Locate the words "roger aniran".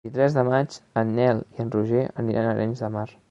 1.77-2.47